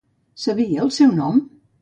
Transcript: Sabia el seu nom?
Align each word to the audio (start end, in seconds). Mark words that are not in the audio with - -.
Sabia 0.45 0.81
el 0.87 0.91
seu 0.97 1.13
nom? 1.21 1.39